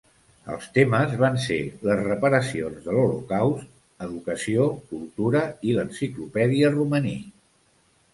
Els 0.51 0.67
temes 0.75 1.11
van 1.23 1.35
ser 1.41 1.57
les 1.89 1.99
reparacions 2.07 2.79
de 2.85 2.95
l'Holocaust, 2.95 3.67
educació, 4.05 4.65
cultura, 4.95 5.43
i 5.73 5.77
l'enciclopèdia 5.81 6.73
romaní. 6.79 7.15